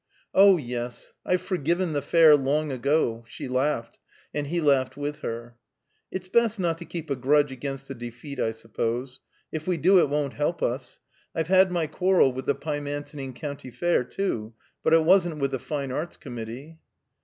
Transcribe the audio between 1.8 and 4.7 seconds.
the Fair long ago." She laughed, and he